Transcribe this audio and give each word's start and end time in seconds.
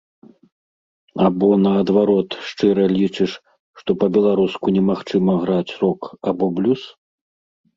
Або, 1.25 1.49
наадварот, 1.65 2.29
шчыра 2.51 2.85
лічыш, 2.97 3.31
што 3.83 3.89
па-беларуску 4.05 4.65
немагчыма 4.79 5.33
граць 5.45 5.71
рок 5.81 6.01
або 6.33 6.45
блюз? 6.57 6.81